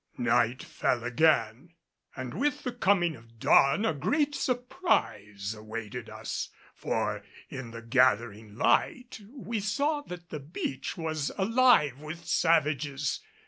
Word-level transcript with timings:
Night 0.17 0.63
fell 0.63 1.03
again; 1.03 1.75
and 2.15 2.33
with 2.33 2.63
the 2.63 2.71
coming 2.71 3.15
of 3.15 3.37
dawn 3.37 3.85
a 3.85 3.93
great 3.93 4.33
surprise 4.33 5.53
awaited 5.53 6.09
us, 6.09 6.49
for 6.73 7.23
in 7.49 7.69
the 7.69 7.83
gathering 7.83 8.55
light, 8.55 9.21
we 9.31 9.59
saw 9.59 10.01
that 10.01 10.29
the 10.31 10.39
beach 10.39 10.97
was 10.97 11.31
alive 11.37 11.99
with 11.99 12.25
savages. 12.25 13.19